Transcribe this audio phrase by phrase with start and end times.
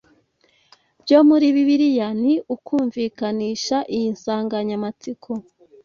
[1.03, 5.31] byo muri Bibiliya ni ukumvikanisha iyi nsanganyamatsiko